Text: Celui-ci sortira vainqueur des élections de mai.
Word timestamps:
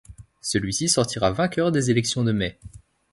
Celui-ci 0.41 0.89
sortira 0.89 1.31
vainqueur 1.31 1.71
des 1.71 1.91
élections 1.91 2.23
de 2.23 2.31
mai. 2.31 2.57